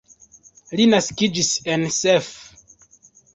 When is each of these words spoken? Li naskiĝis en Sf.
Li 0.79 0.87
naskiĝis 0.93 1.51
en 1.75 1.85
Sf. 1.99 2.33